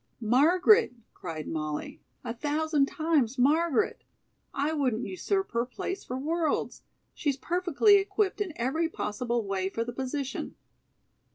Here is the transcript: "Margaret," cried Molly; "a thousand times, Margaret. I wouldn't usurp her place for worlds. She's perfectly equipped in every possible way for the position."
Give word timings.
"Margaret," 0.19 0.93
cried 1.13 1.47
Molly; 1.47 2.01
"a 2.23 2.33
thousand 2.33 2.87
times, 2.87 3.37
Margaret. 3.37 4.03
I 4.51 4.73
wouldn't 4.73 5.05
usurp 5.05 5.51
her 5.51 5.63
place 5.63 6.03
for 6.03 6.17
worlds. 6.17 6.81
She's 7.13 7.37
perfectly 7.37 7.97
equipped 7.97 8.41
in 8.41 8.51
every 8.55 8.89
possible 8.89 9.45
way 9.45 9.69
for 9.69 9.83
the 9.83 9.93
position." 9.93 10.55